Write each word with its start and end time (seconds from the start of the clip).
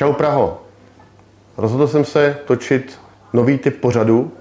Čau 0.00 0.12
Praho. 0.12 0.62
Rozhodl 1.56 1.86
jsem 1.86 2.04
se 2.04 2.36
točit 2.44 2.98
nový 3.32 3.58
typ 3.58 3.80
pořadu. 3.80 4.32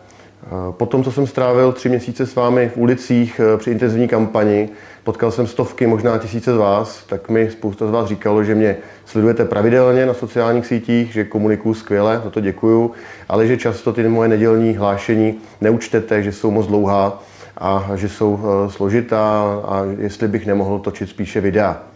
Po 0.71 0.85
tom, 0.85 1.03
co 1.03 1.11
jsem 1.11 1.27
strávil 1.27 1.71
tři 1.71 1.89
měsíce 1.89 2.25
s 2.25 2.35
vámi 2.35 2.69
v 2.69 2.77
ulicích 2.77 3.41
eh, 3.43 3.57
při 3.57 3.71
intenzivní 3.71 4.07
kampani, 4.07 4.69
potkal 5.03 5.31
jsem 5.31 5.47
stovky, 5.47 5.87
možná 5.87 6.17
tisíce 6.17 6.53
z 6.53 6.57
vás, 6.57 7.03
tak 7.03 7.29
mi 7.29 7.51
spousta 7.51 7.87
z 7.87 7.91
vás 7.91 8.07
říkalo, 8.07 8.43
že 8.43 8.55
mě 8.55 8.77
sledujete 9.05 9.45
pravidelně 9.45 10.05
na 10.05 10.13
sociálních 10.13 10.65
sítích, 10.65 11.13
že 11.13 11.23
komunikuju 11.23 11.73
skvěle, 11.73 12.21
za 12.23 12.29
to 12.29 12.39
děkuju, 12.39 12.91
ale 13.29 13.47
že 13.47 13.57
často 13.57 13.93
ty 13.93 14.07
moje 14.07 14.29
nedělní 14.29 14.75
hlášení 14.75 15.39
neučtete, 15.61 16.23
že 16.23 16.31
jsou 16.31 16.51
moc 16.51 16.67
dlouhá 16.67 17.23
a 17.57 17.91
že 17.95 18.09
jsou 18.09 18.39
eh, 18.39 18.71
složitá 18.71 19.41
a 19.65 19.83
jestli 19.97 20.27
bych 20.27 20.45
nemohl 20.45 20.79
točit 20.79 21.09
spíše 21.09 21.41
videa 21.41 21.89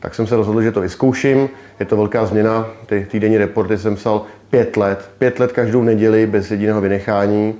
tak 0.00 0.14
jsem 0.14 0.26
se 0.26 0.36
rozhodl, 0.36 0.62
že 0.62 0.72
to 0.72 0.80
vyzkouším. 0.80 1.48
Je 1.80 1.86
to 1.86 1.96
velká 1.96 2.26
změna. 2.26 2.66
Ty 2.86 3.06
týdenní 3.10 3.38
reporty 3.38 3.78
jsem 3.78 3.94
psal 3.94 4.22
pět 4.50 4.76
let. 4.76 5.10
Pět 5.18 5.40
let 5.40 5.52
každou 5.52 5.82
neděli 5.82 6.26
bez 6.26 6.50
jediného 6.50 6.80
vynechání. 6.80 7.54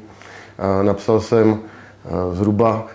Napsal 0.83 1.21
jsem 1.21 1.59
zhruba 2.33 2.87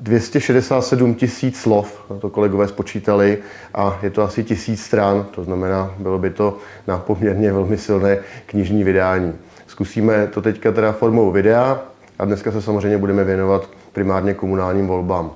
267 0.00 1.14
tisíc 1.14 1.60
slov, 1.60 2.04
to 2.20 2.30
kolegové 2.30 2.68
spočítali, 2.68 3.38
a 3.74 3.98
je 4.02 4.10
to 4.10 4.22
asi 4.22 4.44
tisíc 4.44 4.82
stran, 4.82 5.26
to 5.30 5.44
znamená, 5.44 5.94
bylo 5.98 6.18
by 6.18 6.30
to 6.30 6.56
na 6.86 6.98
poměrně 6.98 7.52
velmi 7.52 7.78
silné 7.78 8.18
knižní 8.46 8.84
vydání. 8.84 9.32
Zkusíme 9.66 10.26
to 10.26 10.42
teďka 10.42 10.72
teda 10.72 10.92
formou 10.92 11.30
videa 11.30 11.82
a 12.18 12.24
dneska 12.24 12.52
se 12.52 12.62
samozřejmě 12.62 12.98
budeme 12.98 13.24
věnovat 13.24 13.68
primárně 13.92 14.34
komunálním 14.34 14.86
volbám. 14.86 15.30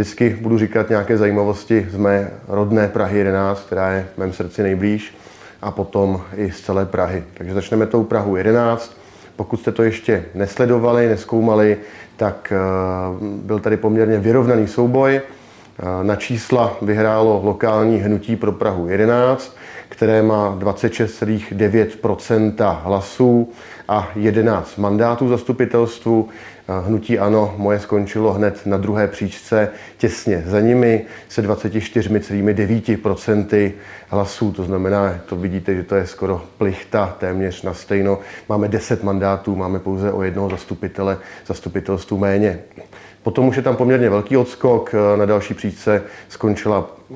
Vždycky 0.00 0.36
budu 0.40 0.58
říkat 0.58 0.88
nějaké 0.88 1.16
zajímavosti 1.16 1.86
z 1.90 1.96
mé 1.96 2.30
rodné 2.48 2.88
Prahy 2.88 3.18
11, 3.18 3.66
která 3.66 3.92
je 3.92 4.06
v 4.14 4.18
mém 4.18 4.32
srdci 4.32 4.62
nejblíž, 4.62 5.14
a 5.62 5.70
potom 5.70 6.22
i 6.36 6.50
z 6.50 6.60
celé 6.60 6.86
Prahy. 6.86 7.24
Takže 7.34 7.54
začneme 7.54 7.86
tou 7.86 8.04
Prahu 8.04 8.36
11. 8.36 8.96
Pokud 9.36 9.60
jste 9.60 9.72
to 9.72 9.82
ještě 9.82 10.24
nesledovali, 10.34 11.08
neskoumali, 11.08 11.76
tak 12.16 12.52
eh, 12.52 12.56
byl 13.22 13.58
tady 13.58 13.76
poměrně 13.76 14.18
vyrovnaný 14.18 14.66
souboj. 14.66 15.20
Eh, 15.20 15.22
na 16.02 16.16
čísla 16.16 16.76
vyhrálo 16.82 17.40
lokální 17.44 17.98
hnutí 17.98 18.36
pro 18.36 18.52
Prahu 18.52 18.88
11, 18.88 19.56
které 19.88 20.22
má 20.22 20.56
26,9% 20.58 22.80
hlasů 22.84 23.52
a 23.90 24.08
11 24.14 24.78
mandátů 24.78 25.28
zastupitelstvu. 25.28 26.28
Hnutí 26.86 27.18
Ano 27.18 27.54
moje 27.56 27.80
skončilo 27.80 28.32
hned 28.32 28.66
na 28.66 28.76
druhé 28.76 29.08
příčce, 29.08 29.68
těsně 29.98 30.42
za 30.46 30.60
nimi 30.60 31.04
se 31.28 31.42
24,9% 31.42 33.72
hlasů. 34.08 34.52
To 34.52 34.64
znamená, 34.64 35.20
to 35.26 35.36
vidíte, 35.36 35.74
že 35.74 35.82
to 35.82 35.94
je 35.94 36.06
skoro 36.06 36.42
plichta 36.58 37.16
téměř 37.18 37.62
na 37.62 37.74
stejno. 37.74 38.18
Máme 38.48 38.68
10 38.68 39.02
mandátů, 39.02 39.56
máme 39.56 39.78
pouze 39.78 40.12
o 40.12 40.22
jednoho 40.22 40.50
zastupitele, 40.50 41.18
zastupitelstvu 41.46 42.18
méně. 42.18 42.58
Potom 43.22 43.48
už 43.48 43.56
je 43.56 43.62
tam 43.62 43.76
poměrně 43.76 44.10
velký 44.10 44.36
odskok. 44.36 44.94
Na 45.16 45.26
další 45.26 45.54
příčce 45.54 46.02
skončila 46.28 46.86
eh, 47.10 47.14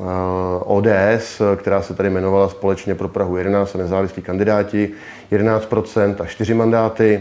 ODS, 0.64 1.42
která 1.56 1.82
se 1.82 1.94
tady 1.94 2.08
jmenovala 2.08 2.48
společně 2.48 2.94
pro 2.94 3.08
Prahu 3.08 3.36
11 3.36 3.74
a 3.74 3.78
nezávislí 3.78 4.22
kandidáti, 4.22 4.90
11% 5.32 6.16
a 6.18 6.26
4 6.26 6.54
mandáty. 6.54 7.20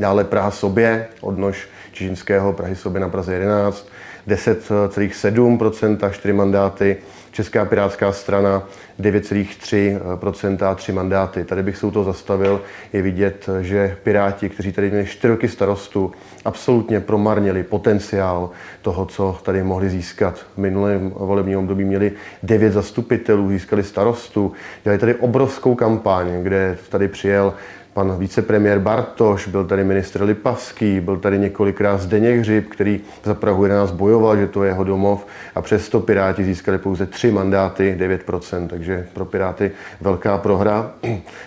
Dále 0.00 0.24
Praha 0.24 0.50
sobě, 0.50 1.08
odnož 1.20 1.68
Čižinského, 1.96 2.52
Prahy 2.52 2.76
sobě 2.76 3.00
na 3.00 3.08
Praze 3.08 3.34
11, 3.34 3.88
10,7%, 4.28 6.10
4 6.10 6.32
mandáty. 6.32 6.96
Česká 7.32 7.64
pirátská 7.64 8.12
strana 8.12 8.68
9,3% 9.00 10.66
a 10.70 10.74
3 10.74 10.92
mandáty. 10.92 11.44
Tady 11.44 11.62
bych 11.62 11.76
se 11.76 11.86
u 11.86 11.90
toho 11.90 12.04
zastavil. 12.04 12.62
Je 12.92 13.02
vidět, 13.02 13.48
že 13.60 13.96
Piráti, 14.02 14.48
kteří 14.48 14.72
tady 14.72 14.90
měli 14.90 15.06
4 15.06 15.28
roky 15.28 15.48
starostu, 15.48 16.12
absolutně 16.44 17.00
promarnili 17.00 17.62
potenciál 17.62 18.50
toho, 18.82 19.06
co 19.06 19.38
tady 19.42 19.62
mohli 19.62 19.90
získat. 19.90 20.38
V 20.54 20.58
minulém 20.58 21.10
volebním 21.10 21.58
období 21.58 21.84
měli 21.84 22.12
9 22.42 22.72
zastupitelů, 22.72 23.48
získali 23.48 23.82
starostu. 23.82 24.52
Dělali 24.84 24.98
tady 24.98 25.14
obrovskou 25.14 25.74
kampaň, 25.74 26.42
kde 26.42 26.78
tady 26.88 27.08
přijel 27.08 27.54
pan 27.96 28.18
vicepremiér 28.18 28.78
Bartoš, 28.78 29.48
byl 29.48 29.64
tady 29.64 29.84
ministr 29.84 30.22
Lipavský, 30.22 31.00
byl 31.00 31.16
tady 31.16 31.38
několikrát 31.38 32.00
Zdeněk 32.00 32.40
Hřib, 32.40 32.68
který 32.68 33.00
za 33.24 33.34
Prahu 33.34 33.64
11 33.64 33.90
bojoval, 33.90 34.36
že 34.36 34.46
to 34.46 34.64
je 34.64 34.70
jeho 34.70 34.84
domov 34.84 35.26
a 35.54 35.62
přesto 35.62 36.00
Piráti 36.00 36.44
získali 36.44 36.78
pouze 36.78 37.06
tři 37.06 37.30
mandáty, 37.30 37.96
9%, 37.98 38.68
takže 38.68 39.06
pro 39.12 39.24
Piráty 39.24 39.70
velká 40.00 40.38
prohra. 40.38 40.90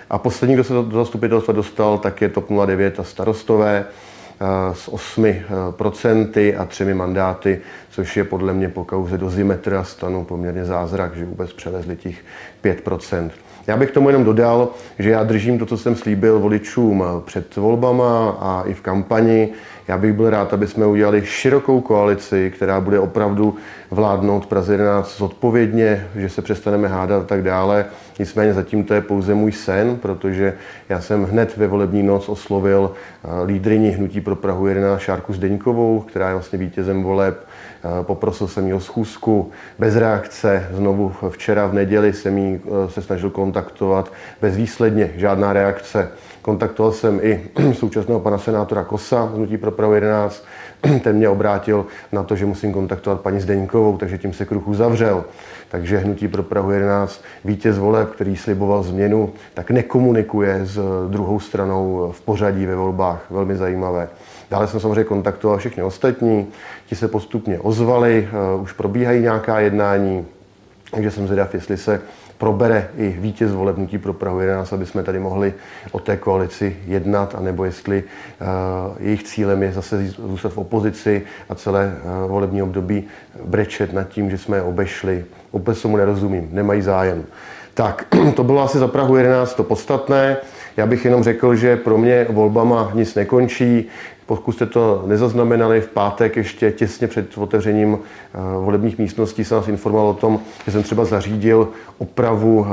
A 0.09 0.17
poslední, 0.17 0.53
kdo 0.53 0.63
se 0.63 0.73
do 0.73 0.89
zastupitelstva 0.91 1.53
dostal, 1.53 1.97
tak 1.97 2.21
je 2.21 2.29
TOP 2.29 2.49
09 2.65 2.99
a 2.99 3.03
starostové 3.03 3.85
eh, 3.85 4.75
s 4.75 4.91
8% 4.91 6.61
a 6.61 6.65
třemi 6.65 6.93
mandáty, 6.93 7.61
což 7.89 8.17
je 8.17 8.23
podle 8.23 8.53
mě 8.53 8.69
po 8.69 8.85
kauze 8.85 9.17
do 9.17 9.29
Zimetra 9.29 9.83
stanu 9.83 10.25
poměrně 10.25 10.65
zázrak, 10.65 11.15
že 11.15 11.25
vůbec 11.25 11.53
přelezli 11.53 11.95
těch 11.95 12.17
5%. 12.63 13.29
Já 13.69 13.77
bych 13.77 13.91
tomu 13.91 14.09
jenom 14.09 14.23
dodal, 14.23 14.69
že 14.99 15.09
já 15.09 15.23
držím 15.23 15.59
to, 15.59 15.65
co 15.65 15.77
jsem 15.77 15.95
slíbil 15.95 16.39
voličům 16.39 17.03
před 17.25 17.55
volbama 17.55 18.29
a 18.29 18.63
i 18.65 18.73
v 18.73 18.81
kampani. 18.81 19.49
Já 19.87 19.97
bych 19.97 20.13
byl 20.13 20.29
rád, 20.29 20.53
aby 20.53 20.67
jsme 20.67 20.85
udělali 20.85 21.25
širokou 21.25 21.81
koalici, 21.81 22.51
která 22.55 22.79
bude 22.81 22.99
opravdu 22.99 23.55
vládnout 23.91 24.45
Praze 24.45 24.73
11 24.73 25.17
zodpovědně, 25.17 26.07
že 26.15 26.29
se 26.29 26.41
přestaneme 26.41 26.87
hádat 26.87 27.21
a 27.21 27.25
tak 27.25 27.43
dále. 27.43 27.85
Nicméně 28.19 28.53
zatím 28.53 28.83
to 28.83 28.93
je 28.93 29.01
pouze 29.01 29.33
můj 29.33 29.51
sen, 29.51 29.97
protože 29.97 30.53
já 30.89 31.01
jsem 31.01 31.23
hned 31.23 31.57
ve 31.57 31.67
volební 31.67 32.03
noc 32.03 32.29
oslovil 32.29 32.91
eh, 32.91 33.45
lídryni 33.45 33.91
Hnutí 33.91 34.21
pro 34.21 34.35
Prahu 34.35 34.67
11 34.67 35.01
Šárku 35.01 35.33
Zdeňkovou, 35.33 35.99
která 35.99 36.27
je 36.27 36.33
vlastně 36.33 36.59
vítězem 36.59 37.03
voleb 37.03 37.45
Eh, 37.45 37.48
poprosil 38.03 38.47
jsem 38.47 38.67
ji 38.67 38.73
o 38.73 38.79
schůzku 38.79 39.51
bez 39.79 39.95
reakce. 39.95 40.67
Znovu 40.71 41.13
včera 41.29 41.67
v 41.67 41.73
neděli 41.73 42.13
jsem 42.13 42.37
ji 42.37 42.61
eh, 42.65 42.89
se 42.89 43.01
snažil 43.01 43.29
kontaktovat 43.29 44.11
bezvýsledně, 44.41 45.11
žádná 45.15 45.53
reakce. 45.53 46.09
Kontaktoval 46.41 46.91
jsem 46.91 47.19
i 47.23 47.41
současného 47.73 48.19
pana 48.19 48.37
senátora 48.37 48.83
Kosa, 48.83 49.31
hnutí 49.35 49.57
pro 49.57 49.71
Prahu 49.71 49.93
11. 49.93 50.45
Ten 51.03 51.15
mě 51.15 51.29
obrátil 51.29 51.85
na 52.11 52.23
to, 52.23 52.35
že 52.35 52.45
musím 52.45 52.73
kontaktovat 52.73 53.21
paní 53.21 53.39
Zdeňkovou, 53.39 53.97
takže 53.97 54.17
tím 54.17 54.33
se 54.33 54.45
kruh 54.45 54.67
uzavřel. 54.67 55.25
Takže 55.69 55.97
hnutí 55.97 56.27
pro 56.27 56.43
Prahu 56.43 56.71
11, 56.71 57.23
vítěz 57.45 57.77
voleb, 57.77 58.09
který 58.09 58.35
sliboval 58.35 58.83
změnu, 58.83 59.33
tak 59.53 59.71
nekomunikuje 59.71 60.59
s 60.63 60.79
druhou 61.09 61.39
stranou 61.39 62.11
v 62.11 62.21
pořadí 62.21 62.65
ve 62.65 62.75
volbách. 62.75 63.25
Velmi 63.29 63.55
zajímavé. 63.55 64.09
Dále 64.51 64.67
jsem 64.67 64.79
samozřejmě 64.79 65.03
kontaktoval 65.03 65.57
všechny 65.57 65.83
ostatní, 65.83 66.47
ti 66.85 66.95
se 66.95 67.07
postupně 67.07 67.59
ozvali, 67.59 68.29
eh, 68.31 68.61
už 68.61 68.73
probíhají 68.73 69.21
nějaká 69.21 69.59
jednání, 69.59 70.25
takže 70.91 71.11
jsem 71.11 71.25
zvědav, 71.25 71.53
jestli 71.53 71.77
se 71.77 72.01
probere 72.39 72.89
i 72.97 73.15
vítěz 73.19 73.51
volebnutí 73.51 73.97
pro 73.97 74.13
Prahu 74.13 74.39
11, 74.39 74.73
aby 74.73 74.85
jsme 74.85 75.03
tady 75.03 75.19
mohli 75.19 75.53
o 75.91 75.99
té 75.99 76.17
koalici 76.17 76.77
jednat, 76.87 77.35
anebo 77.35 77.65
jestli 77.65 78.03
uh, 78.03 78.47
jejich 78.99 79.23
cílem 79.23 79.63
je 79.63 79.71
zase 79.71 80.07
zůstat 80.07 80.53
v 80.53 80.57
opozici 80.57 81.21
a 81.49 81.55
celé 81.55 81.93
uh, 82.23 82.31
volební 82.31 82.61
období 82.63 83.03
brečet 83.45 83.93
nad 83.93 84.03
tím, 84.03 84.29
že 84.29 84.37
jsme 84.37 84.57
je 84.57 84.61
obešli. 84.61 85.25
Vůbec 85.53 85.81
tomu 85.81 85.97
nerozumím, 85.97 86.49
nemají 86.51 86.81
zájem. 86.81 87.25
Tak, 87.73 88.07
to 88.35 88.43
bylo 88.43 88.63
asi 88.63 88.77
za 88.77 88.87
Prahu 88.87 89.15
11 89.15 89.53
to 89.53 89.63
podstatné. 89.63 90.37
Já 90.77 90.85
bych 90.85 91.05
jenom 91.05 91.23
řekl, 91.23 91.55
že 91.55 91.75
pro 91.75 91.97
mě 91.97 92.27
volbama 92.29 92.91
nic 92.93 93.15
nekončí. 93.15 93.87
Pokud 94.29 94.51
jste 94.51 94.65
to 94.65 95.03
nezaznamenali, 95.05 95.81
v 95.81 95.87
pátek 95.87 96.37
ještě 96.37 96.71
těsně 96.71 97.07
před 97.07 97.37
otevřením 97.37 97.99
eh, 97.99 98.37
volebních 98.59 98.97
místností 98.97 99.45
jsem 99.45 99.57
vás 99.57 99.67
informoval 99.67 100.07
o 100.07 100.13
tom, 100.13 100.39
že 100.65 100.71
jsem 100.71 100.83
třeba 100.83 101.05
zařídil 101.05 101.67
opravu 101.97 102.65
eh, 102.65 102.69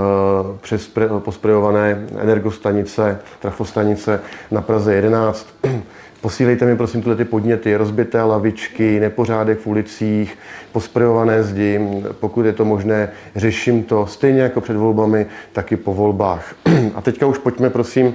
přes 0.60 0.90
posprejované 1.18 2.06
energostanice, 2.18 3.18
trafostanice 3.40 4.20
na 4.50 4.60
Praze 4.60 4.94
11. 4.94 5.46
Posílejte 6.20 6.66
mi 6.66 6.76
prosím 6.76 7.00
tyhle 7.00 7.16
ty 7.16 7.24
podněty, 7.24 7.76
rozbité 7.76 8.22
lavičky, 8.22 9.00
nepořádek 9.00 9.60
v 9.60 9.66
ulicích, 9.66 10.38
posprejované 10.72 11.42
zdi. 11.42 11.80
Pokud 12.20 12.46
je 12.46 12.52
to 12.52 12.64
možné, 12.64 13.10
řeším 13.36 13.82
to 13.82 14.06
stejně 14.06 14.40
jako 14.40 14.60
před 14.60 14.76
volbami, 14.76 15.26
tak 15.52 15.72
i 15.72 15.76
po 15.76 15.94
volbách. 15.94 16.54
A 16.94 17.00
teďka 17.00 17.26
už 17.26 17.38
pojďme 17.38 17.70
prosím 17.70 18.14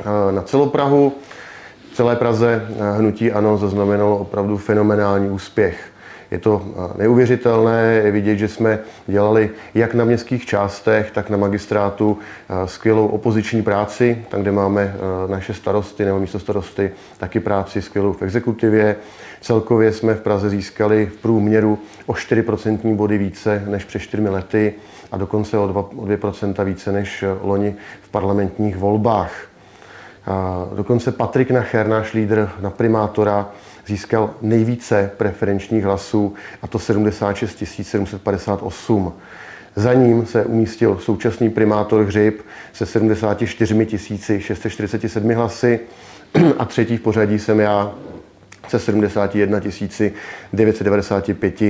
eh, 0.00 0.32
na 0.32 0.42
celou 0.42 0.68
Prahu. 0.68 1.12
V 1.94 1.96
celé 1.96 2.16
Praze 2.16 2.66
hnutí 2.96 3.32
ANO 3.32 3.56
zaznamenalo 3.56 4.18
opravdu 4.18 4.56
fenomenální 4.56 5.30
úspěch. 5.30 5.90
Je 6.30 6.38
to 6.38 6.62
neuvěřitelné, 6.98 8.00
je 8.04 8.10
vidět, 8.10 8.36
že 8.36 8.48
jsme 8.48 8.78
dělali 9.06 9.50
jak 9.74 9.94
na 9.94 10.04
městských 10.04 10.46
částech, 10.46 11.10
tak 11.10 11.30
na 11.30 11.36
magistrátu 11.36 12.18
skvělou 12.64 13.06
opoziční 13.06 13.62
práci, 13.62 14.24
tam, 14.28 14.42
kde 14.42 14.52
máme 14.52 14.94
naše 15.26 15.54
starosty 15.54 16.04
nebo 16.04 16.20
místo 16.20 16.38
starosty, 16.38 16.90
taky 17.18 17.40
práci 17.40 17.82
skvělou 17.82 18.12
v 18.12 18.22
exekutivě. 18.22 18.96
Celkově 19.40 19.92
jsme 19.92 20.14
v 20.14 20.20
Praze 20.20 20.50
získali 20.50 21.06
v 21.06 21.16
průměru 21.16 21.78
o 22.06 22.12
4% 22.12 22.94
body 22.94 23.18
více 23.18 23.64
než 23.66 23.84
před 23.84 23.98
4 23.98 24.28
lety 24.28 24.74
a 25.12 25.16
dokonce 25.16 25.58
o 25.58 25.68
2%, 25.68 26.64
více 26.64 26.92
než 26.92 27.24
loni 27.42 27.74
v 28.02 28.08
parlamentních 28.08 28.76
volbách. 28.76 29.53
Dokonce 30.74 31.12
Patrik 31.12 31.50
Nacher, 31.50 31.86
náš 31.86 32.12
lídr 32.12 32.50
na 32.60 32.70
primátora, 32.70 33.50
získal 33.86 34.30
nejvíce 34.42 35.10
preferenčních 35.16 35.84
hlasů, 35.84 36.34
a 36.62 36.66
to 36.66 36.78
76 36.78 37.64
758. 37.64 39.12
Za 39.76 39.94
ním 39.94 40.26
se 40.26 40.44
umístil 40.44 40.98
současný 40.98 41.50
primátor 41.50 42.04
Hřib 42.04 42.40
se 42.72 42.86
74 42.86 43.88
647 44.38 45.34
hlasy 45.34 45.80
a 46.58 46.64
třetí 46.64 46.96
v 46.96 47.00
pořadí 47.00 47.38
jsem 47.38 47.60
já 47.60 47.94
se 48.68 48.78
71 48.78 49.60
995 50.52 51.62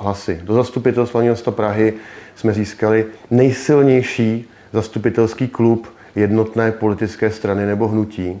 hlasy. 0.00 0.40
Do 0.44 0.54
zastupitelstva 0.54 1.20
města 1.20 1.50
Prahy 1.50 1.94
jsme 2.36 2.52
získali 2.52 3.06
nejsilnější 3.30 4.48
zastupitelský 4.72 5.48
klub 5.48 5.97
jednotné 6.18 6.72
politické 6.72 7.30
strany 7.30 7.66
nebo 7.66 7.88
hnutí. 7.88 8.40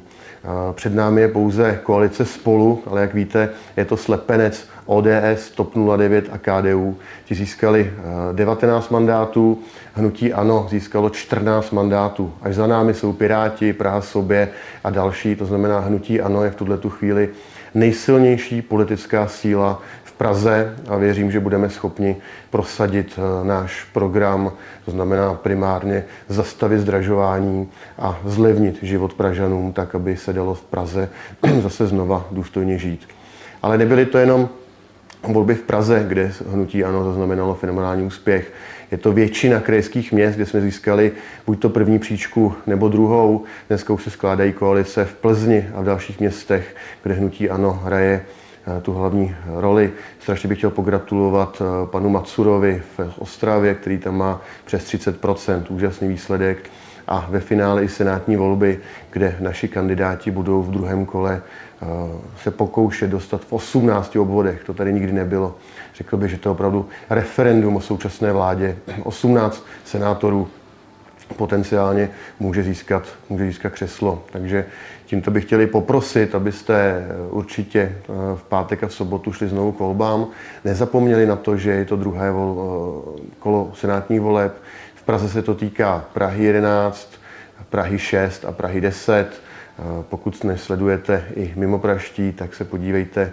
Před 0.72 0.94
námi 0.94 1.20
je 1.20 1.28
pouze 1.28 1.80
koalice 1.82 2.24
spolu, 2.24 2.82
ale 2.86 3.00
jak 3.00 3.14
víte, 3.14 3.48
je 3.76 3.84
to 3.84 3.96
slepenec 3.96 4.68
ODS, 4.86 5.50
TOP 5.54 5.74
09 5.96 6.24
a 6.32 6.38
KDU. 6.38 6.96
Ti 7.24 7.34
získali 7.34 7.92
19 8.32 8.88
mandátů, 8.90 9.58
hnutí 9.94 10.32
ANO 10.32 10.66
získalo 10.70 11.10
14 11.10 11.70
mandátů. 11.70 12.32
Až 12.42 12.54
za 12.54 12.66
námi 12.66 12.94
jsou 12.94 13.12
Piráti, 13.12 13.72
Praha 13.72 14.00
sobě 14.00 14.48
a 14.84 14.90
další, 14.90 15.36
to 15.36 15.46
znamená 15.46 15.78
hnutí 15.78 16.20
ANO 16.20 16.44
je 16.44 16.50
v 16.50 16.56
tuhle 16.56 16.78
tu 16.78 16.90
chvíli 16.90 17.28
nejsilnější 17.74 18.62
politická 18.62 19.26
síla 19.26 19.82
Praze 20.18 20.74
a 20.88 20.96
věřím, 20.96 21.30
že 21.30 21.40
budeme 21.40 21.70
schopni 21.70 22.16
prosadit 22.50 23.18
eh, 23.18 23.46
náš 23.46 23.84
program, 23.84 24.52
to 24.84 24.90
znamená 24.90 25.34
primárně 25.34 26.04
zastavit 26.28 26.80
zdražování 26.80 27.68
a 27.98 28.18
zlevnit 28.24 28.78
život 28.82 29.14
Pražanům 29.14 29.72
tak, 29.72 29.94
aby 29.94 30.16
se 30.16 30.32
dalo 30.32 30.54
v 30.54 30.64
Praze 30.64 31.08
zase 31.62 31.86
znova 31.86 32.26
důstojně 32.30 32.78
žít. 32.78 33.08
Ale 33.62 33.78
nebyly 33.78 34.06
to 34.06 34.18
jenom 34.18 34.48
volby 35.22 35.54
v 35.54 35.62
Praze, 35.62 36.04
kde 36.08 36.32
hnutí 36.50 36.84
ANO 36.84 37.04
zaznamenalo 37.04 37.54
fenomenální 37.54 38.02
úspěch. 38.02 38.52
Je 38.90 38.98
to 38.98 39.12
většina 39.12 39.60
krajských 39.60 40.12
měst, 40.12 40.36
kde 40.36 40.46
jsme 40.46 40.60
získali 40.60 41.12
buď 41.46 41.60
to 41.60 41.68
první 41.68 41.98
příčku 41.98 42.54
nebo 42.66 42.88
druhou. 42.88 43.44
Dneska 43.68 43.92
už 43.92 44.04
se 44.04 44.10
skládají 44.10 44.52
koalice 44.52 45.04
v 45.04 45.14
Plzni 45.14 45.68
a 45.74 45.80
v 45.80 45.84
dalších 45.84 46.20
městech, 46.20 46.76
kde 47.02 47.14
hnutí 47.14 47.50
ANO 47.50 47.72
hraje 47.72 48.24
tu 48.82 48.92
hlavní 48.92 49.34
roli. 49.46 49.92
Strašně 50.20 50.48
bych 50.48 50.58
chtěl 50.58 50.70
pogratulovat 50.70 51.62
eh, 51.62 51.86
panu 51.86 52.08
Matsurovi 52.08 52.82
v 52.96 53.18
Ostravě, 53.18 53.74
který 53.74 53.98
tam 53.98 54.16
má 54.16 54.40
přes 54.64 54.84
30% 54.84 55.62
úžasný 55.68 56.08
výsledek 56.08 56.70
a 57.08 57.26
ve 57.30 57.40
finále 57.40 57.84
i 57.84 57.88
senátní 57.88 58.36
volby, 58.36 58.78
kde 59.10 59.36
naši 59.40 59.68
kandidáti 59.68 60.30
budou 60.30 60.62
v 60.62 60.70
druhém 60.70 61.06
kole 61.06 61.42
eh, 61.42 61.86
se 62.42 62.50
pokoušet 62.50 63.10
dostat 63.10 63.40
v 63.44 63.52
18 63.52 64.16
obvodech. 64.16 64.64
To 64.64 64.74
tady 64.74 64.92
nikdy 64.92 65.12
nebylo. 65.12 65.56
Řekl 65.94 66.16
bych, 66.16 66.30
že 66.30 66.36
to 66.38 66.48
je 66.48 66.52
opravdu 66.52 66.88
referendum 67.10 67.76
o 67.76 67.80
současné 67.80 68.32
vládě. 68.32 68.76
18 69.04 69.64
senátorů 69.84 70.48
potenciálně 71.34 72.10
může 72.40 72.62
získat, 72.62 73.08
může 73.28 73.46
získat 73.46 73.72
křeslo. 73.72 74.22
Takže 74.32 74.64
tímto 75.06 75.30
bych 75.30 75.44
chtěli 75.44 75.66
poprosit, 75.66 76.34
abyste 76.34 76.74
eh, 76.74 77.14
určitě 77.30 77.80
eh, 77.80 78.02
v 78.36 78.42
pátek 78.48 78.84
a 78.84 78.86
v 78.86 78.94
sobotu 78.94 79.32
šli 79.32 79.48
znovu 79.48 79.72
k 79.72 79.78
volbám. 79.78 80.26
Nezapomněli 80.64 81.26
na 81.26 81.36
to, 81.36 81.56
že 81.56 81.70
je 81.70 81.84
to 81.84 81.96
druhé 81.96 82.30
vol, 82.30 83.04
kolo 83.38 83.72
senátních 83.74 84.20
voleb. 84.20 84.56
Praze 85.08 85.28
se 85.28 85.42
to 85.42 85.54
týká 85.54 86.04
Prahy 86.12 86.44
11, 86.44 87.12
Prahy 87.70 87.98
6 87.98 88.44
a 88.44 88.52
Prahy 88.52 88.80
10. 88.80 89.42
Pokud 90.08 90.44
nesledujete 90.44 91.24
i 91.34 91.52
mimo 91.56 91.78
Praští, 91.78 92.32
tak 92.32 92.54
se 92.54 92.64
podívejte, 92.64 93.32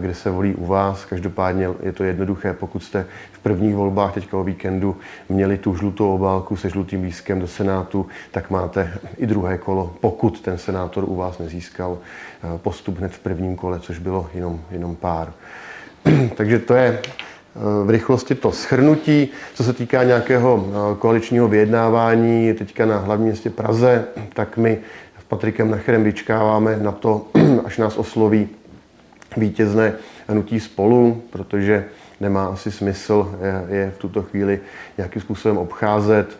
kde 0.00 0.14
se 0.14 0.30
volí 0.30 0.54
u 0.54 0.66
vás. 0.66 1.04
Každopádně 1.04 1.68
je 1.82 1.92
to 1.92 2.04
jednoduché, 2.04 2.52
pokud 2.52 2.84
jste 2.84 3.06
v 3.32 3.38
prvních 3.38 3.74
volbách 3.74 4.14
teďka 4.14 4.36
o 4.36 4.44
víkendu 4.44 4.96
měli 5.28 5.58
tu 5.58 5.76
žlutou 5.76 6.14
obálku 6.14 6.56
se 6.56 6.70
žlutým 6.70 7.02
lístkem 7.02 7.40
do 7.40 7.48
Senátu, 7.48 8.06
tak 8.30 8.50
máte 8.50 8.92
i 9.16 9.26
druhé 9.26 9.58
kolo, 9.58 9.94
pokud 10.00 10.40
ten 10.40 10.58
senátor 10.58 11.04
u 11.04 11.16
vás 11.16 11.38
nezískal 11.38 11.98
postup 12.56 12.98
hned 12.98 13.12
v 13.12 13.18
prvním 13.18 13.56
kole, 13.56 13.80
což 13.80 13.98
bylo 13.98 14.30
jenom, 14.34 14.60
jenom 14.70 14.96
pár. 14.96 15.32
Takže 16.36 16.58
to 16.58 16.74
je 16.74 17.00
v 17.84 17.90
rychlosti 17.90 18.34
to 18.34 18.52
schrnutí. 18.52 19.28
Co 19.54 19.64
se 19.64 19.72
týká 19.72 20.04
nějakého 20.04 20.66
eh, 20.66 20.96
koaličního 20.98 21.48
vyjednávání 21.48 22.54
teďka 22.54 22.86
na 22.86 22.98
hlavním 22.98 23.28
městě 23.28 23.50
Praze, 23.50 24.04
tak 24.32 24.56
my 24.56 24.78
s 25.20 25.24
Patrikem 25.24 25.70
Nacherem 25.70 26.04
vyčkáváme 26.04 26.76
na 26.76 26.92
to, 26.92 27.26
až 27.64 27.78
nás 27.78 27.96
osloví 27.96 28.48
vítězné 29.36 29.92
hnutí 30.28 30.60
spolu, 30.60 31.22
protože 31.30 31.84
nemá 32.20 32.46
asi 32.46 32.70
smysl 32.70 33.38
je 33.68 33.90
v 33.90 33.98
tuto 33.98 34.22
chvíli 34.22 34.60
nějakým 34.98 35.22
způsobem 35.22 35.58
obcházet. 35.58 36.38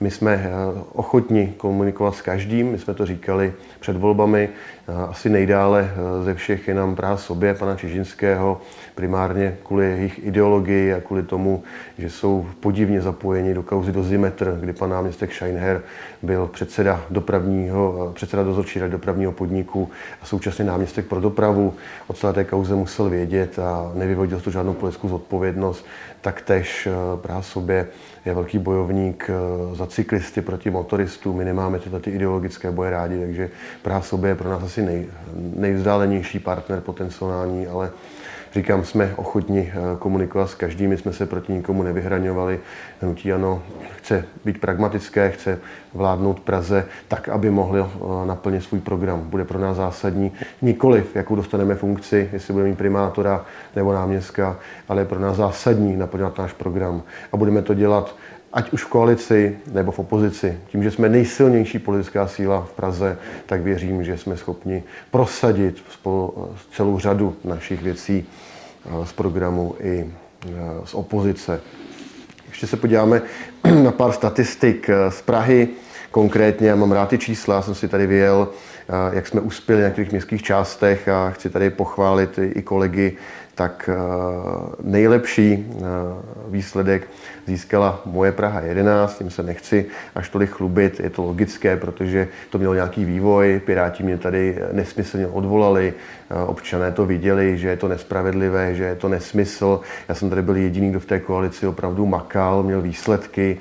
My 0.00 0.10
jsme 0.10 0.32
eh, 0.32 0.50
ochotni 0.92 1.54
komunikovat 1.56 2.14
s 2.14 2.22
každým, 2.22 2.72
my 2.72 2.78
jsme 2.78 2.94
to 2.94 3.06
říkali 3.06 3.52
před 3.80 3.96
volbami. 3.96 4.48
Eh, 4.88 4.92
asi 5.08 5.28
nejdále 5.28 5.90
eh, 5.92 6.24
ze 6.24 6.34
všech 6.34 6.68
je 6.68 6.74
nám 6.74 6.96
Praha 6.96 7.16
sobě, 7.16 7.54
pana 7.54 7.76
Čižinského, 7.76 8.60
primárně 8.94 9.56
kvůli 9.64 9.86
jejich 9.86 10.26
ideologii 10.26 10.94
a 10.94 11.00
kvůli 11.00 11.22
tomu, 11.22 11.62
že 11.98 12.10
jsou 12.10 12.46
podivně 12.60 13.00
zapojeni 13.00 13.54
do 13.54 13.62
kauzy 13.62 13.92
Dozimetr, 13.92 14.58
kdy 14.60 14.72
pan 14.72 14.90
náměstek 14.90 15.32
Scheinher 15.32 15.82
byl 16.22 16.46
předseda, 16.46 17.04
dopravního, 17.10 18.10
předseda 18.14 18.42
dozorčí 18.42 18.78
rady 18.78 18.92
dopravního 18.92 19.32
podniku 19.32 19.90
a 20.22 20.26
současně 20.26 20.64
náměstek 20.64 21.06
pro 21.06 21.20
dopravu. 21.20 21.74
O 22.06 22.12
celé 22.12 22.32
té 22.32 22.44
kauze 22.44 22.74
musel 22.74 23.10
vědět 23.10 23.58
a 23.58 23.92
nevyvodil 23.94 24.40
to 24.40 24.50
žádnou 24.50 24.74
politickou 24.74 25.08
zodpovědnost. 25.08 25.86
Taktéž 26.20 26.88
Praha 27.16 27.42
sobě 27.42 27.88
je 28.24 28.34
velký 28.34 28.58
bojovník 28.58 29.30
za 29.72 29.86
cyklisty 29.86 30.42
proti 30.42 30.70
motoristům. 30.70 31.36
My 31.36 31.44
nemáme 31.44 31.78
tyhle 31.78 32.00
ty 32.00 32.10
ideologické 32.10 32.70
boje 32.70 32.90
rádi, 32.90 33.20
takže 33.20 33.50
Praha 33.82 34.00
sobě 34.00 34.30
je 34.30 34.34
pro 34.34 34.50
nás 34.50 34.62
asi 34.62 34.82
nej, 34.82 35.06
nejvzdálenější 35.56 36.38
partner 36.38 36.80
potenciální, 36.80 37.66
ale 37.66 37.90
říkám, 38.52 38.84
jsme 38.84 39.12
ochotni 39.16 39.72
eh, 39.72 39.96
komunikovat 39.98 40.50
s 40.50 40.54
každým, 40.54 40.90
my 40.90 40.96
jsme 40.96 41.12
se 41.12 41.26
proti 41.26 41.52
nikomu 41.52 41.82
nevyhraňovali. 41.82 42.60
Hnutí 43.00 43.32
ano 43.32 43.62
chce 43.96 44.24
být 44.44 44.60
pragmatické, 44.60 45.30
chce 45.30 45.58
vládnout 45.94 46.40
Praze 46.40 46.86
tak, 47.08 47.28
aby 47.28 47.50
mohli 47.50 47.80
eh, 47.80 47.86
naplnit 48.26 48.62
svůj 48.62 48.80
program. 48.80 49.20
Bude 49.20 49.44
pro 49.44 49.58
nás 49.58 49.76
zásadní 49.76 50.32
nikoliv, 50.62 51.16
jakou 51.16 51.36
dostaneme 51.36 51.74
funkci, 51.74 52.30
jestli 52.32 52.52
budeme 52.52 52.70
mít 52.70 52.78
primátora 52.78 53.44
nebo 53.76 53.92
náměstka, 53.92 54.58
ale 54.88 55.00
je 55.00 55.06
pro 55.06 55.20
nás 55.20 55.36
zásadní 55.36 55.96
naplňovat 55.96 56.38
náš 56.38 56.52
program. 56.52 57.02
A 57.32 57.36
budeme 57.36 57.62
to 57.62 57.74
dělat 57.74 58.16
ať 58.52 58.72
už 58.72 58.84
v 58.84 58.88
koalici 58.88 59.56
nebo 59.72 59.92
v 59.92 59.98
opozici. 59.98 60.58
Tím, 60.68 60.82
že 60.82 60.90
jsme 60.90 61.08
nejsilnější 61.08 61.78
politická 61.78 62.26
síla 62.26 62.60
v 62.62 62.72
Praze, 62.72 63.18
tak 63.46 63.62
věřím, 63.62 64.04
že 64.04 64.18
jsme 64.18 64.36
schopni 64.36 64.82
prosadit 65.10 65.82
celou 66.72 66.98
řadu 66.98 67.36
našich 67.44 67.82
věcí 67.82 68.26
eh, 68.26 69.06
z 69.06 69.12
programu 69.12 69.74
i 69.80 70.06
eh, 70.46 70.50
z 70.84 70.94
opozice. 70.94 71.60
Ještě 72.48 72.66
se 72.66 72.76
podíváme 72.76 73.22
na 73.82 73.92
pár 73.92 74.12
statistik 74.12 74.88
eh, 74.88 75.10
z 75.10 75.22
Prahy. 75.22 75.68
Konkrétně, 76.10 76.68
já 76.68 76.76
mám 76.76 76.92
rád 76.92 77.08
ty 77.08 77.18
čísla, 77.18 77.62
jsem 77.62 77.74
si 77.74 77.88
tady 77.88 78.06
vyjel, 78.06 78.48
jak 79.12 79.26
jsme 79.26 79.40
uspěli 79.40 79.80
na 79.82 79.88
některých 79.88 80.10
městských 80.10 80.42
částech 80.42 81.08
a 81.08 81.30
chci 81.30 81.50
tady 81.50 81.70
pochválit 81.70 82.38
i 82.38 82.62
kolegy 82.62 83.16
tak 83.54 83.90
eh, 83.92 83.96
nejlepší 84.82 85.66
eh, 85.70 85.82
výsledek 86.48 87.08
získala 87.46 88.02
moje 88.04 88.32
Praha 88.32 88.60
11, 88.60 89.18
tím 89.18 89.30
se 89.30 89.42
nechci 89.42 89.86
až 90.14 90.28
tolik 90.28 90.50
chlubit, 90.50 91.00
je 91.00 91.10
to 91.10 91.22
logické, 91.22 91.76
protože 91.76 92.28
to 92.50 92.58
mělo 92.58 92.74
nějaký 92.74 93.04
vývoj, 93.04 93.60
Piráti 93.64 94.02
mě 94.02 94.18
tady 94.18 94.58
nesmyslně 94.72 95.26
odvolali, 95.26 95.94
eh, 96.30 96.34
občané 96.34 96.92
to 96.92 97.06
viděli, 97.06 97.58
že 97.58 97.68
je 97.68 97.76
to 97.76 97.88
nespravedlivé, 97.88 98.74
že 98.74 98.84
je 98.84 98.94
to 98.94 99.08
nesmysl. 99.08 99.80
Já 100.08 100.14
jsem 100.14 100.30
tady 100.30 100.42
byl 100.42 100.56
jediný, 100.56 100.90
kdo 100.90 101.00
v 101.00 101.06
té 101.06 101.20
koalici 101.20 101.66
opravdu 101.66 102.06
makal, 102.06 102.62
měl 102.62 102.82
výsledky, 102.82 103.58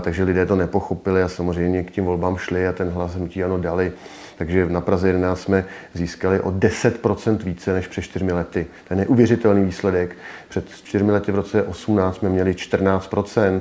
takže 0.00 0.24
lidé 0.24 0.46
to 0.46 0.56
nepochopili 0.56 1.22
a 1.22 1.28
samozřejmě 1.28 1.82
k 1.82 1.90
tím 1.90 2.04
volbám 2.04 2.36
šli 2.36 2.66
a 2.66 2.72
ten 2.72 2.90
hlas 2.90 3.14
hnutí 3.14 3.44
ano 3.44 3.58
dali. 3.58 3.92
takže 4.38 4.68
na 4.68 4.80
Praze 4.80 5.08
11 5.08 5.40
jsme 5.40 5.64
získali 5.94 6.40
o 6.40 6.50
10% 6.50 7.36
více 7.44 7.72
než 7.72 7.86
před 7.86 8.02
čtyřmi 8.02 8.32
lety. 8.32 8.66
To 8.88 8.94
je 8.94 8.98
neuvěřitelný 9.12 9.64
výsledek. 9.64 10.16
Před 10.48 10.70
čtyřmi 10.70 11.12
lety 11.12 11.32
v 11.32 11.34
roce 11.34 11.62
18 11.62 12.16
jsme 12.16 12.28
měli 12.28 12.52
14%, 12.52 13.60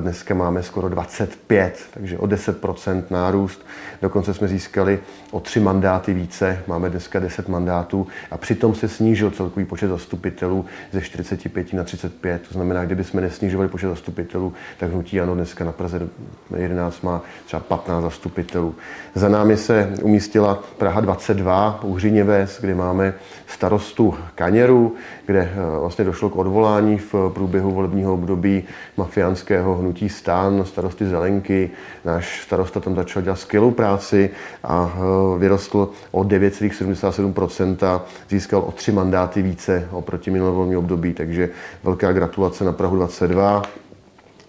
dneska 0.00 0.34
máme 0.34 0.62
skoro 0.62 0.88
25%, 0.88 1.70
takže 1.94 2.18
o 2.18 2.26
10% 2.26 3.02
nárůst. 3.10 3.66
Dokonce 4.02 4.34
jsme 4.34 4.48
získali 4.48 5.00
o 5.30 5.40
tři 5.40 5.60
mandáty 5.60 6.14
více, 6.14 6.62
máme 6.66 6.90
dneska 6.90 7.18
10 7.18 7.48
mandátů 7.48 8.06
a 8.30 8.36
přitom 8.36 8.74
se 8.74 8.88
snížil 8.88 9.30
celkový 9.30 9.66
počet 9.66 9.88
zastupitelů 9.88 10.64
ze 10.92 11.00
45 11.00 11.72
na 11.72 11.84
35. 11.84 12.42
To 12.48 12.54
znamená, 12.54 12.84
kdyby 12.84 13.04
jsme 13.04 13.20
nesnižovali 13.20 13.68
počet 13.68 13.88
zastupitelů, 13.88 14.52
tak 14.78 14.92
hnutí 14.92 15.20
ano 15.20 15.34
dneska 15.34 15.64
na 15.64 15.72
Praze 15.72 16.08
11 16.56 17.02
má 17.02 17.22
třeba 17.46 17.60
15 17.60 18.02
zastupitelů. 18.02 18.74
Za 19.14 19.28
námi 19.28 19.56
se 19.56 19.92
umístila 20.02 20.62
Praha 20.78 21.00
22, 21.00 21.80
Uhřiněves, 21.82 22.60
kde 22.60 22.74
máme 22.74 23.14
starostu 23.46 24.14
Kaněru, 24.34 24.94
kde 25.26 25.40
eh, 25.40 25.78
vlastně 25.80 26.04
došlo 26.04 26.30
k 26.30 26.36
odvolání 26.36 26.98
v 26.98 27.14
průběhu 27.34 27.70
volebního 27.70 28.14
období 28.14 28.64
mafiánského 28.96 29.74
hnutí 29.74 30.08
stán, 30.08 30.64
starosty 30.64 31.06
Zelenky. 31.06 31.70
Náš 32.04 32.42
starosta 32.42 32.80
tam 32.80 32.94
začal 32.94 33.22
dělat 33.22 33.38
skvělou 33.38 33.70
práci 33.70 34.30
a 34.64 34.92
eh, 34.94 35.00
vyrostl 35.38 35.88
o 36.10 36.22
9,77%, 36.22 38.00
získal 38.28 38.60
o 38.60 38.72
tři 38.72 38.92
mandáty 38.92 39.42
více 39.42 39.88
oproti 39.90 40.30
minulovolební 40.30 40.76
období, 40.76 41.14
takže 41.14 41.50
velká 41.84 42.12
gratulace 42.12 42.64
na 42.64 42.72
Prahu 42.72 42.96
22. 42.96 43.62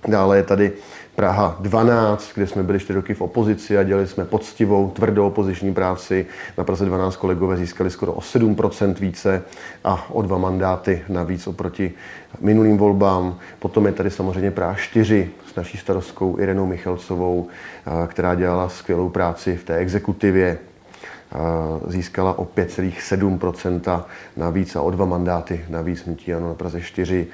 Dále 0.08 0.38
je 0.38 0.44
tady 0.44 0.72
Praha 1.16 1.58
12, 1.60 2.32
kde 2.36 2.48
jsme 2.48 2.64
byli 2.64 2.80
4 2.80 2.96
roky 2.98 3.14
v 3.14 3.22
opozici 3.22 3.78
a 3.78 3.84
dělali 3.84 4.08
jsme 4.08 4.26
poctivou, 4.26 4.90
tvrdou 4.90 5.28
opoziční 5.28 5.74
práci. 5.74 6.26
Na 6.58 6.64
Praze 6.64 6.86
12 6.86 7.16
kolegové 7.16 7.58
získali 7.58 7.90
skoro 7.90 8.14
o 8.14 8.20
7% 8.20 8.94
více 9.00 9.44
a 9.84 10.10
o 10.12 10.22
dva 10.22 10.38
mandáty 10.38 11.04
navíc 11.10 11.48
oproti 11.48 11.94
minulým 12.40 12.78
volbám. 12.78 13.38
Potom 13.60 13.86
je 13.86 13.92
tady 13.92 14.12
samozřejmě 14.12 14.52
Praha 14.52 14.74
4 14.74 15.30
s 15.52 15.56
naší 15.56 15.78
starostkou 15.78 16.40
Irenou 16.40 16.66
Michalcovou, 16.66 17.48
která 18.08 18.36
dělala 18.36 18.70
skvělou 18.70 19.10
práci 19.10 19.56
v 19.56 19.64
té 19.64 19.76
exekutivě 19.76 20.58
získala 21.88 22.40
o 22.40 22.46
5,7% 22.46 24.04
navíc 24.38 24.76
a 24.76 24.82
o 24.82 24.92
dva 24.92 25.06
mandáty 25.06 25.66
navíc 25.70 26.06
hnutí 26.06 26.34
ano 26.34 26.48
na 26.48 26.54
Praze 26.54 26.82
4. 26.82 27.28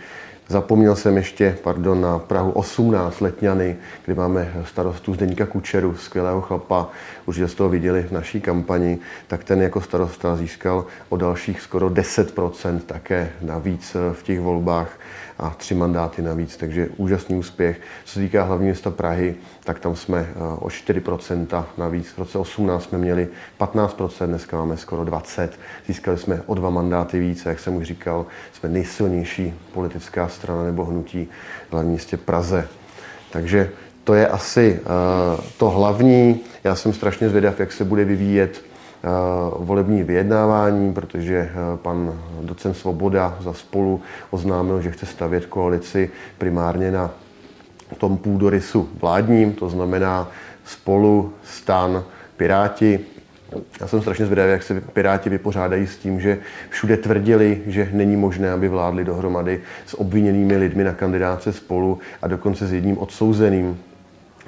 Zapomněl 0.47 0.95
jsem 0.95 1.17
ještě, 1.17 1.57
pardon, 1.63 2.01
na 2.01 2.19
Prahu 2.19 2.51
18 2.51 3.21
Letňany, 3.21 3.77
kde 4.05 4.15
máme 4.15 4.53
starostu 4.65 5.13
Zdeníka 5.13 5.45
Kučeru, 5.45 5.95
skvělého 5.95 6.41
chlapa, 6.41 6.89
určitě 7.25 7.47
jste 7.47 7.57
toho 7.57 7.69
viděli 7.69 8.03
v 8.03 8.11
naší 8.11 8.41
kampani, 8.41 8.99
tak 9.27 9.43
ten 9.43 9.61
jako 9.61 9.81
starosta 9.81 10.35
získal 10.35 10.85
o 11.09 11.17
dalších 11.17 11.61
skoro 11.61 11.89
10% 11.89 12.79
také 12.79 13.31
navíc 13.41 13.95
v 14.13 14.23
těch 14.23 14.39
volbách 14.39 14.99
a 15.39 15.49
tři 15.49 15.75
mandáty 15.75 16.21
navíc, 16.21 16.57
takže 16.57 16.89
úžasný 16.97 17.35
úspěch. 17.35 17.81
Co 18.05 18.13
se 18.13 18.19
týká 18.19 18.43
hlavního 18.43 18.67
města 18.67 18.91
Prahy, 18.91 19.35
tak 19.63 19.79
tam 19.79 19.95
jsme 19.95 20.19
eh, 20.19 20.39
o 20.39 20.67
4% 20.67 21.65
navíc. 21.77 22.07
V 22.07 22.17
roce 22.17 22.37
18 22.37 22.83
jsme 22.83 22.97
měli 22.97 23.27
15%, 23.59 24.27
dneska 24.27 24.57
máme 24.57 24.77
skoro 24.77 25.03
20%. 25.03 25.49
Získali 25.87 26.17
jsme 26.17 26.41
o 26.45 26.53
dva 26.53 26.69
mandáty 26.69 27.19
více, 27.19 27.49
jak 27.49 27.59
jsem 27.59 27.75
už 27.75 27.87
říkal, 27.87 28.25
jsme 28.53 28.69
nejsilnější 28.69 29.53
politická 29.73 30.27
strana 30.35 30.63
nebo 30.63 30.85
hnutí 30.85 31.29
v 31.69 31.71
hlavním 31.73 31.91
městě 31.91 32.17
Praze. 32.17 32.67
Takže 33.31 33.69
to 34.03 34.13
je 34.13 34.27
asi 34.27 34.79
uh, 34.79 35.43
to 35.57 35.69
hlavní. 35.69 36.39
Já 36.63 36.75
jsem 36.75 36.93
strašně 36.93 37.29
zvědav, 37.29 37.59
jak 37.59 37.71
se 37.71 37.83
bude 37.83 38.05
vyvíjet 38.05 38.61
Eh, 39.05 39.09
volební 39.59 40.03
vyjednávání, 40.03 40.93
protože 40.93 41.35
eh, 41.35 41.77
pan 41.77 42.19
docent 42.41 42.73
Svoboda 42.73 43.37
za 43.39 43.53
spolu 43.53 44.01
oznámil, 44.29 44.81
že 44.81 44.91
chce 44.91 45.05
stavět 45.05 45.45
koalici 45.45 46.11
primárně 46.37 46.91
na 46.91 47.11
tom 47.97 48.17
půdorysu 48.17 48.89
vládním, 49.01 49.53
to 49.53 49.69
znamená 49.69 50.31
spolu, 50.65 51.33
stan, 51.43 52.03
Piráti. 52.37 52.99
Já 53.81 53.87
jsem 53.87 54.01
strašně 54.01 54.25
zvědavý, 54.25 54.51
jak 54.51 54.63
se 54.63 54.81
Piráti 54.81 55.29
vypořádají 55.29 55.87
s 55.87 55.97
tím, 55.97 56.19
že 56.19 56.37
všude 56.69 56.97
tvrdili, 56.97 57.61
že 57.67 57.89
není 57.91 58.15
možné, 58.15 58.51
aby 58.51 58.67
vládli 58.67 59.05
dohromady 59.05 59.61
s 59.85 59.99
obviněnými 59.99 60.57
lidmi 60.57 60.83
na 60.83 60.93
kandidáce 60.93 61.53
spolu 61.53 61.99
a 62.21 62.27
dokonce 62.27 62.67
s 62.67 62.73
jedním 62.73 62.97
odsouzeným 62.97 63.79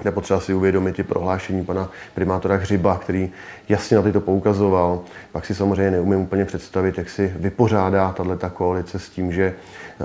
je 0.06 0.12
potřeba 0.12 0.40
si 0.40 0.54
uvědomit 0.54 1.00
i 1.00 1.04
prohlášení 1.04 1.66
pana 1.66 1.90
primátora 2.14 2.56
Hřiba, 2.56 2.98
který 2.98 3.32
jasně 3.70 3.98
na 3.98 4.04
tyto 4.04 4.22
poukazoval. 4.22 5.02
Pak 5.32 5.46
si 5.46 5.56
samozřejmě 5.56 5.92
neumím 5.92 6.20
úplně 6.20 6.46
představit, 6.46 6.98
jak 6.98 7.10
si 7.10 7.34
vypořádá 7.40 8.12
tato 8.12 8.50
koalice 8.50 9.00
s 9.00 9.10
tím, 9.10 9.32
že 9.32 9.54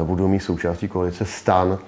budou 0.05 0.29
mít 0.29 0.41
součástí 0.41 0.89
koalice 0.89 1.25
stan, 1.25 1.79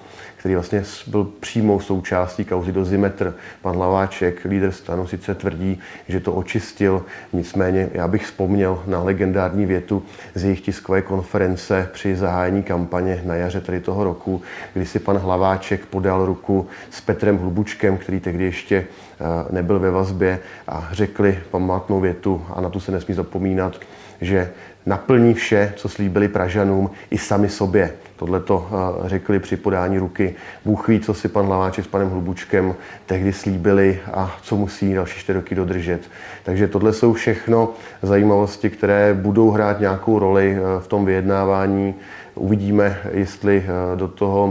který 0.45 0.55
vlastně 0.55 0.83
byl 1.07 1.23
přímou 1.39 1.79
součástí 1.79 2.45
kauzy 2.45 2.71
Dozimetr. 2.71 3.33
Pan 3.61 3.75
Hlaváček, 3.75 4.45
lídr 4.45 4.71
stanu, 4.71 5.07
sice 5.07 5.35
tvrdí, 5.35 5.79
že 6.07 6.19
to 6.19 6.33
očistil, 6.33 7.05
nicméně 7.33 7.89
já 7.93 8.07
bych 8.07 8.25
vzpomněl 8.25 8.83
na 8.87 9.03
legendární 9.03 9.65
větu 9.65 10.03
z 10.35 10.43
jejich 10.43 10.61
tiskové 10.61 11.01
konference 11.01 11.89
při 11.93 12.15
zahájení 12.15 12.63
kampaně 12.63 13.21
na 13.25 13.35
jaře 13.35 13.61
tady 13.61 13.79
toho 13.79 14.03
roku, 14.03 14.41
kdy 14.73 14.85
si 14.85 14.99
pan 14.99 15.17
Hlaváček 15.17 15.85
podal 15.85 16.25
ruku 16.25 16.67
s 16.89 17.01
Petrem 17.01 17.37
Hlubučkem, 17.37 17.97
který 17.97 18.19
tehdy 18.19 18.43
ještě 18.43 18.75
eh, 18.75 19.25
nebyl 19.51 19.79
ve 19.79 19.91
vazbě 19.91 20.39
a 20.67 20.89
řekli 20.91 21.39
památnou 21.51 21.99
větu 21.99 22.45
a 22.55 22.61
na 22.61 22.69
tu 22.69 22.79
se 22.79 22.91
nesmí 22.91 23.15
zapomínat, 23.15 23.79
že 24.21 24.51
naplní 24.85 25.33
vše, 25.33 25.73
co 25.75 25.89
slíbili 25.89 26.27
Pražanům 26.27 26.89
i 27.11 27.17
sami 27.17 27.49
sobě. 27.49 27.93
Tohle 28.15 28.39
to 28.39 28.69
eh, 28.69 29.09
řekli 29.09 29.39
při 29.39 29.57
podání 29.57 29.97
ruky. 29.97 30.35
Bůh 30.65 30.87
ví, 30.87 30.99
co 30.99 31.13
si 31.13 31.27
pan 31.27 31.45
Hlaváček 31.45 31.85
s 31.85 31.87
panem 31.87 32.09
Hlubučkem 32.09 32.75
tehdy 33.05 33.33
slíbili 33.33 33.99
a 34.13 34.37
co 34.41 34.55
musí 34.55 34.93
další 34.93 35.19
čtyři 35.19 35.39
roky 35.39 35.55
dodržet. 35.55 36.01
Takže 36.43 36.67
tohle 36.67 36.93
jsou 36.93 37.13
všechno 37.13 37.69
zajímavosti, 38.01 38.69
které 38.69 39.13
budou 39.13 39.51
hrát 39.51 39.79
nějakou 39.79 40.19
roli 40.19 40.57
eh, 40.57 40.81
v 40.81 40.87
tom 40.87 41.05
vyjednávání. 41.05 41.95
Uvidíme, 42.35 42.97
jestli 43.11 43.63
eh, 43.65 43.95
do 43.95 44.07
toho 44.07 44.49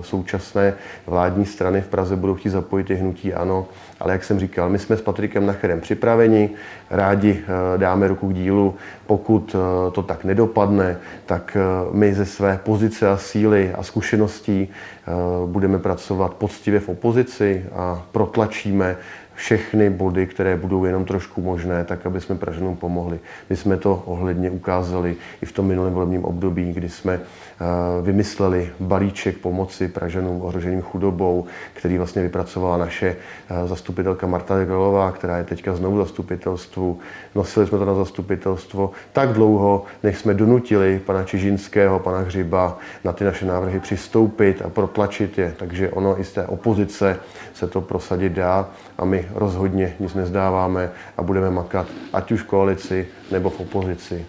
současné 0.00 0.74
vládní 1.06 1.46
strany 1.46 1.80
v 1.80 1.88
Praze 1.88 2.16
budou 2.16 2.34
chtít 2.34 2.48
zapojit 2.48 2.90
i 2.90 2.94
hnutí 2.94 3.34
ANO. 3.34 3.66
Ale 4.00 4.12
jak 4.12 4.24
jsem 4.24 4.40
říkal, 4.40 4.70
my 4.70 4.78
jsme 4.78 4.96
s 4.96 5.00
Patrikem 5.00 5.46
Nacherem 5.46 5.80
připraveni, 5.80 6.50
rádi 6.90 7.44
dáme 7.76 8.08
ruku 8.08 8.28
k 8.28 8.34
dílu. 8.34 8.74
Pokud 9.06 9.56
to 9.92 10.02
tak 10.02 10.24
nedopadne, 10.24 10.96
tak 11.26 11.56
my 11.92 12.14
ze 12.14 12.26
své 12.26 12.60
pozice 12.64 13.08
a 13.08 13.16
síly 13.16 13.72
a 13.74 13.82
zkušeností 13.82 14.68
eh, 14.68 15.12
budeme 15.46 15.78
pracovat 15.78 16.34
poctivě 16.34 16.80
v 16.80 16.88
opozici 16.88 17.64
a 17.74 18.02
protlačíme 18.12 18.96
všechny 19.34 19.90
body, 19.90 20.26
které 20.26 20.56
budou 20.56 20.84
jenom 20.84 21.04
trošku 21.04 21.42
možné, 21.42 21.84
tak 21.84 22.06
aby 22.06 22.20
jsme 22.20 22.34
Pražanům 22.34 22.76
pomohli. 22.76 23.20
My 23.50 23.56
jsme 23.56 23.76
to 23.76 24.02
ohledně 24.06 24.50
ukázali 24.50 25.16
i 25.42 25.46
v 25.46 25.52
tom 25.52 25.66
minulém 25.66 25.92
volebním 25.92 26.24
období, 26.24 26.72
kdy 26.72 26.88
jsme 26.88 27.14
eh, 27.14 27.64
vymysleli 28.02 28.70
balíček 28.80 29.38
pomoci 29.38 29.88
Pražanům 29.88 30.42
ohroženým 30.42 30.82
chudobou, 30.82 31.46
který 31.74 31.98
vlastně 31.98 32.22
vypracovala 32.22 32.76
naše 32.76 33.16
eh, 33.16 33.68
zastupitelka 33.68 34.26
Marta 34.26 34.58
Degalová, 34.58 35.12
která 35.12 35.38
je 35.38 35.44
teďka 35.44 35.76
znovu 35.76 35.98
zastupitelstvu. 35.98 36.98
Nosili 37.34 37.66
jsme 37.66 37.78
to 37.78 37.84
na 37.84 37.94
zastupitelstvo 37.94 38.90
tak 39.12 39.32
dlouho, 39.32 39.84
než 40.02 40.18
jsme 40.18 40.34
donutili 40.34 41.00
pana 41.06 41.24
Čižinského, 41.24 41.98
pana 41.98 42.18
Hřiba 42.18 42.78
na 43.04 43.12
ty 43.12 43.24
naše 43.24 43.46
návrhy 43.46 43.80
přistoupit 43.80 44.62
a 44.62 44.68
protlačit 44.68 45.38
je. 45.38 45.54
Takže 45.58 45.90
ono 45.90 46.20
i 46.20 46.24
z 46.24 46.32
té 46.32 46.46
opozice 46.46 47.18
se 47.54 47.66
to 47.66 47.80
prosadit 47.80 48.32
dá 48.32 48.68
a 48.98 49.04
my 49.04 49.28
rozhodně 49.34 49.96
nic 50.00 50.14
nezdáváme 50.14 50.90
a 51.16 51.22
budeme 51.22 51.50
makat, 51.50 51.86
ať 52.12 52.32
už 52.32 52.42
v 52.42 52.46
koalici 52.46 53.08
nebo 53.30 53.50
v 53.50 53.60
opozici. 53.60 54.26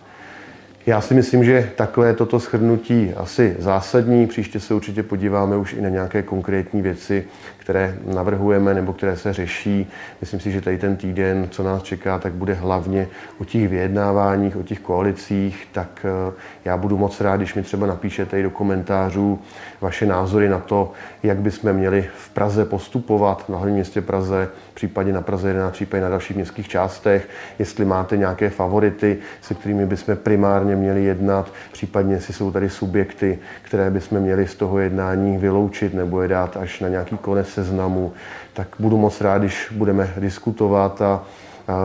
Já 0.88 1.02
si 1.02 1.14
myslím, 1.14 1.44
že 1.44 1.72
takové 1.76 2.14
toto 2.14 2.40
shrnutí 2.40 3.14
asi 3.18 3.56
zásadní. 3.60 4.28
Příště 4.28 4.60
se 4.60 4.74
určitě 4.74 5.04
podíváme 5.04 5.58
už 5.58 5.74
i 5.74 5.82
na 5.82 5.90
nějaké 5.90 6.24
konkrétní 6.24 6.82
věci, 6.82 7.26
které 7.58 7.98
navrhujeme 8.14 8.74
nebo 8.74 8.94
které 8.94 9.18
se 9.18 9.34
řeší. 9.34 9.90
Myslím 10.22 10.40
si, 10.40 10.52
že 10.52 10.62
tady 10.62 10.78
ten 10.78 10.96
týden, 10.96 11.48
co 11.52 11.64
nás 11.64 11.84
čeká, 11.84 12.20
tak 12.20 12.34
bude 12.34 12.54
hlavně 12.54 13.08
o 13.38 13.46
těch 13.46 13.68
vyjednáváních, 13.68 14.58
o 14.58 14.64
těch 14.64 14.80
koalicích. 14.80 15.68
Tak 15.72 16.06
eh, 16.30 16.34
já 16.66 16.78
budu 16.78 16.98
moc 16.98 17.22
rád, 17.22 17.38
když 17.38 17.56
mi 17.56 17.64
třeba 17.64 17.88
napíšete 17.88 18.40
i 18.40 18.44
do 18.44 18.50
komentářů 18.50 19.40
vaše 19.82 20.06
názory 20.06 20.50
na 20.50 20.60
to, 20.60 20.92
jak 21.24 21.38
bychom 21.38 21.74
měli 21.74 22.06
v 22.18 22.30
Praze 22.30 22.66
postupovat, 22.66 23.50
na 23.50 23.58
hlavním 23.58 23.76
městě 23.76 24.02
Praze, 24.02 24.50
případně 24.74 25.14
na 25.14 25.22
Praze 25.22 25.48
11, 25.48 25.74
případně 25.74 26.04
na 26.04 26.10
dalších 26.10 26.36
městských 26.36 26.68
částech, 26.68 27.30
jestli 27.60 27.86
máte 27.86 28.18
nějaké 28.18 28.50
favority, 28.50 29.18
se 29.42 29.54
kterými 29.54 29.86
bychom 29.86 30.16
primárně 30.16 30.75
měli 30.76 31.04
jednat, 31.04 31.52
případně 31.72 32.14
jestli 32.14 32.34
jsou 32.34 32.52
tady 32.52 32.70
subjekty, 32.70 33.40
které 33.62 33.90
bychom 33.92 34.20
měli 34.20 34.48
z 34.48 34.56
toho 34.56 34.80
jednání 34.80 35.38
vyloučit 35.38 35.94
nebo 35.94 36.22
je 36.22 36.28
dát 36.28 36.58
až 36.58 36.80
na 36.80 36.88
nějaký 36.88 37.18
konec 37.18 37.50
seznamu, 37.50 38.14
tak 38.54 38.68
budu 38.80 38.98
moc 38.98 39.22
rád, 39.22 39.38
když 39.38 39.74
budeme 39.76 40.14
diskutovat 40.18 41.02
a 41.02 41.24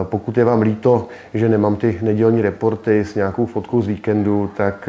Pokud 0.02 0.38
je 0.38 0.44
vám 0.44 0.62
líto, 0.62 1.08
že 1.34 1.48
nemám 1.48 1.76
ty 1.76 1.98
nedělní 2.02 2.42
reporty 2.42 3.04
s 3.04 3.14
nějakou 3.14 3.46
fotkou 3.46 3.82
z 3.82 3.86
víkendu, 3.86 4.50
tak 4.56 4.88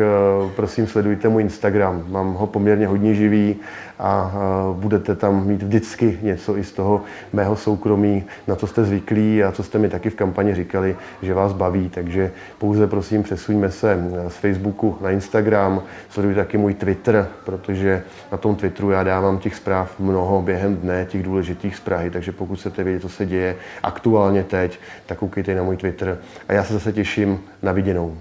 prosím 0.56 0.88
sledujte 0.88 1.30
můj 1.30 1.42
Instagram. 1.42 2.04
Mám 2.08 2.34
ho 2.34 2.48
poměrně 2.48 2.88
hodně 2.88 3.14
živý 3.14 3.56
a 4.02 4.32
budete 4.74 5.16
tam 5.16 5.48
mít 5.48 5.64
vždycky 5.64 6.20
něco 6.22 6.58
i 6.58 6.64
z 6.64 6.72
toho 6.72 7.04
mého 7.34 7.56
soukromí, 7.56 8.24
na 8.48 8.56
co 8.56 8.68
jste 8.68 8.84
zvyklí 8.84 9.44
a 9.44 9.52
co 9.52 9.64
jste 9.64 9.80
mi 9.80 9.90
taky 9.90 10.10
v 10.10 10.16
kampani 10.16 10.56
říkali, 10.56 10.96
že 11.22 11.34
vás 11.34 11.54
baví. 11.54 11.90
Takže 11.90 12.32
pouze 12.58 12.88
prosím 12.88 13.24
přesuňme 13.24 13.72
se 13.72 13.98
z 14.28 14.36
Facebooku 14.36 14.98
na 15.02 15.12
Instagram, 15.12 15.82
sledujte 16.10 16.40
taky 16.42 16.58
můj 16.58 16.74
Twitter, 16.74 17.28
protože 17.46 18.04
na 18.32 18.38
tom 18.38 18.56
Twitteru 18.56 18.92
já 18.92 19.04
dávám 19.04 19.40
těch 19.40 19.56
zpráv 19.56 20.00
mnoho 20.00 20.42
během 20.42 20.76
dne, 20.76 21.06
těch 21.06 21.24
důležitých 21.24 21.76
z 21.76 21.80
Prahy, 21.80 22.10
takže 22.10 22.32
pokud 22.32 22.60
chcete 22.60 22.84
vědět, 22.84 23.00
co 23.00 23.10
se 23.10 23.26
děje 23.26 23.56
aktuálně 23.84 24.44
teď, 24.44 24.80
tak 25.06 25.18
koukejte 25.18 25.56
na 25.56 25.64
můj 25.64 25.78
Twitter 25.78 26.18
a 26.48 26.54
já 26.54 26.64
se 26.64 26.74
zase 26.74 26.94
těším 26.94 27.40
na 27.62 27.72
viděnou. 27.72 28.18